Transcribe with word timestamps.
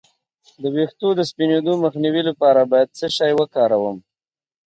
د 0.61 0.63
ویښتو 0.75 1.07
د 1.15 1.21
سپینیدو 1.29 1.73
مخنیوي 1.83 2.23
لپاره 2.29 2.61
باید 2.71 2.95
څه 2.97 3.07
شی 3.15 3.31
وکاروم؟ 3.39 3.97